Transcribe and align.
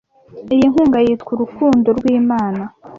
iyi 0.53 0.65
nkunga 0.71 0.99
yitwa 1.05 1.31
urukundo 1.35 1.87
rw'imana 1.97 2.63